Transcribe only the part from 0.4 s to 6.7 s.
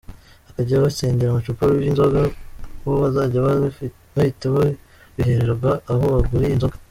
Abazajya batsindira amacupa y’inzoga, bo bazajya bahita babihererwa aho baguriye